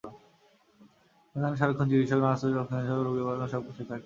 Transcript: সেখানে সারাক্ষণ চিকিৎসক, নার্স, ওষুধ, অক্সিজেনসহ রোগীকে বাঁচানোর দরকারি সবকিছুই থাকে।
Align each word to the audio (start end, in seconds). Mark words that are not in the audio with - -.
সেখানে 1.35 1.55
সারাক্ষণ 1.57 1.87
চিকিৎসক, 1.91 2.19
নার্স, 2.19 2.41
ওষুধ, 2.41 2.57
অক্সিজেনসহ 2.57 2.97
রোগীকে 2.97 3.25
বাঁচানোর 3.25 3.39
দরকারি 3.39 3.53
সবকিছুই 3.53 3.85
থাকে। 3.85 3.99